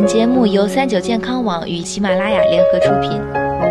[0.00, 3.67] 本节目由三九健康网与喜马拉雅联合出品。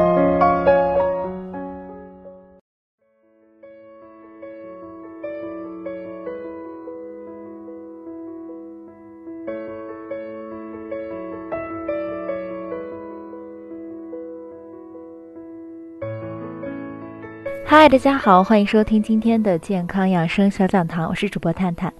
[17.70, 21.94] 嗨，大家好，欢迎收听今天的健康养生小讲堂，我是主播探探。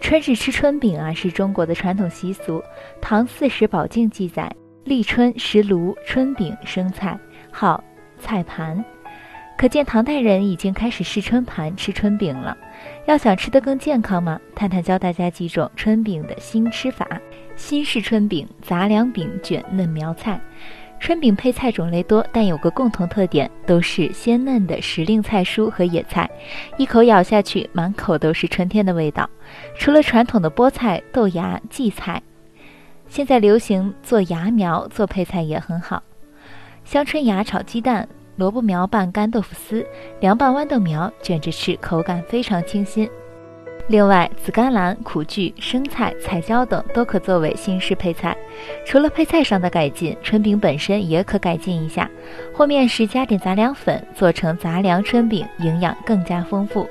[0.00, 2.58] 春日吃春饼啊，是中国的传统习俗。
[3.02, 4.50] 《唐四史宝镜》记载，
[4.82, 7.20] 立春食炉春饼生菜，
[7.52, 7.84] 号
[8.18, 8.82] 菜盘。
[9.58, 12.56] 可见唐代人已经开始试春盘吃春饼了。
[13.04, 14.40] 要想吃得更健康吗？
[14.54, 17.06] 探探教大家几种春饼的新吃法。
[17.56, 20.40] 新式春饼：杂粮饼卷嫩苗菜。
[21.00, 26.30] 春饼配菜种类多，但有个共同特点，都是鲜嫩的时令菜蔬和野菜，
[26.76, 29.28] 一口咬下去，满口都是春天的味道。
[29.76, 32.22] 除了传统的菠菜、豆芽、荠菜，
[33.08, 36.02] 现在流行做芽苗做配菜也很好。
[36.84, 39.84] 香椿芽炒鸡蛋，萝卜苗拌干豆腐丝，
[40.20, 43.08] 凉拌豌豆苗卷着吃，口感非常清新。
[43.90, 48.36] 另外，紫甘蓝、苦苣、生菜、彩椒等都可作为新式配菜。
[48.86, 52.08] 除了配菜上的改进，春饼本身也可改进一下，
[52.54, 56.88] 和面时加点杂粮粉，做成杂粮春饼，营养更加丰富。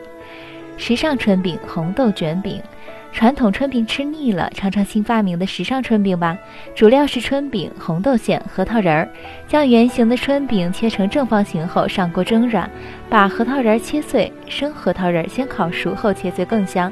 [0.76, 2.62] 时尚春饼，红豆卷饼。
[3.12, 6.38] 传统春饼吃腻了，尝尝新发明的时尚春饼吧。
[6.74, 9.10] 主料是春饼、红豆馅、核桃仁儿。
[9.48, 12.70] 将圆形的春饼切成正方形后上锅蒸软，
[13.10, 14.32] 把核桃仁儿切碎。
[14.48, 16.92] 生核桃仁儿先烤熟后切碎更香。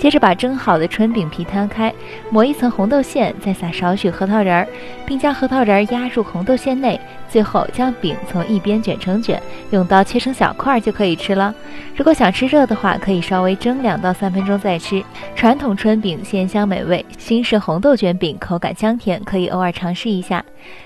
[0.00, 1.92] 接着把蒸好的春饼皮摊开，
[2.30, 4.66] 抹一层红豆馅，再撒少许核桃仁儿，
[5.04, 6.98] 并将核桃仁儿压入红豆馅内。
[7.28, 9.40] 最后将饼从一边卷成卷，
[9.70, 11.54] 用刀切成小块就可以吃了。
[11.94, 15.04] 如果想吃热的话，可以稍微蒸两到三分钟再吃。
[15.36, 20.42] 传统春饼鲜香美味，新式红豆卷饼口感香甜，可以偶尔尝试一下。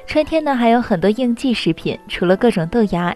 [0.09, 3.15] 春天呢还有很多应季食品，除了各种豆芽。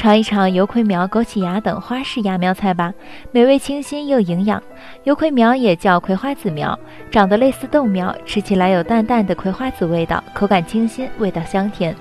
[0.00, 2.90] 尝一尝油葵苗、枸杞芽等花式芽苗菜吧，
[3.32, 4.62] 美味清新又营养。
[5.04, 6.78] 油葵苗也叫葵花籽苗，
[7.10, 11.94] 长得类似豆苗，吃起来有淡淡的葵花籽味道，口感清新，味道香甜。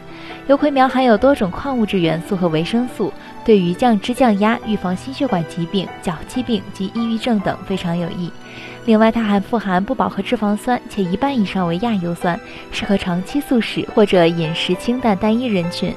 [0.48, 3.12] 油葵苗含有多种矿物质元素和维生素，
[3.44, 8.32] 对于降脂降压、预防心血管疾病、脚气病及抑郁症等非常有益。
[8.86, 12.40] 另外，它还富含不饱和脂肪酸，且一半以上为亚油酸，
[12.72, 15.94] 适合长期素食或者饮食清淡单一人群。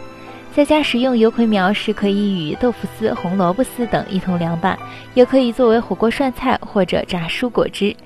[0.55, 4.79] 在家食用油葵苗时，可以与豆腐丝、红萝卜丝等一同凉拌，
[5.15, 7.97] 也可以作为火锅涮菜或者炸蔬果汁。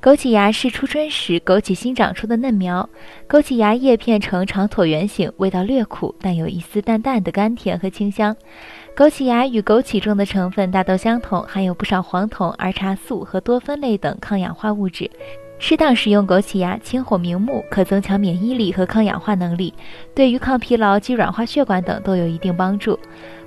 [0.00, 2.88] 枸杞芽是初春时枸杞新长出的嫩苗，
[3.28, 8.34] 枸杞芽叶片呈长椭圆形，味道略苦，但有一丝淡淡的甘甜和清香。
[8.96, 15.10] 枸杞芽与枸杞中的成分大都相同，含有不少黄酮、儿茶素和多酚类等抗氧化物质。
[15.62, 19.74] 适当食用枸杞芽，清火明目，可增强免疫力和抗氧化能力，
[20.14, 22.98] 对于抗疲劳及软化血管等都有一定帮助。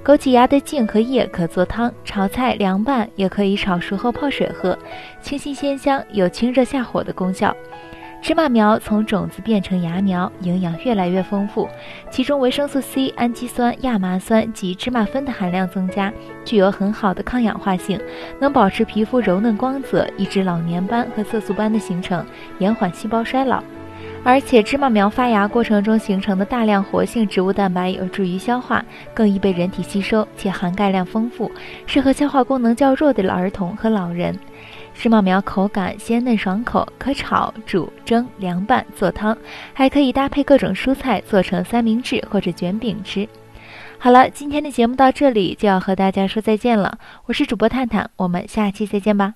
[0.05, 4.77] 枸杞芽的茎和叶可做汤、炒菜、凉拌，也可以炒熟后泡水喝，
[5.23, 7.53] 清新鲜香，有清热下火的功效。
[8.23, 11.67] 芝麻苗从种子变成芽苗，营养越来越丰富，
[12.09, 16.09] 其中维生素 C、氨基酸、亚麻酸及芝麻酚的含量增加，
[16.45, 17.99] 具有很好的抗氧化性，
[18.39, 22.25] 能保持皮肤柔嫩光泽，抑制老年斑和色素斑的形成，
[22.59, 23.61] 延缓细胞衰老。
[24.23, 31.51] 而且芝麻苗发芽过程中形成的大量活性植物蛋白有助于消化，更易被人体吸收，且含钙量丰富，
[31.85, 34.33] 适合消化功能较弱的儿童和老人。
[34.93, 39.37] 芝麻苗口感鲜嫩爽口，可炒、煮、蒸、凉拌、做汤，
[39.73, 43.27] 还可以搭配各种蔬菜做成三明治或者卷饼吃。
[43.97, 49.33] 好了，今天的节目到这里就要和大家说再见了，我是主播探探，我们下期再见吧。